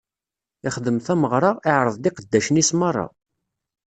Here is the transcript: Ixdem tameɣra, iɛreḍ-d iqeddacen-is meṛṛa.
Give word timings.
Ixdem 0.69 0.97
tameɣra, 1.05 1.51
iɛreḍ-d 1.69 2.09
iqeddacen-is 2.09 2.71
meṛṛa. 2.79 3.07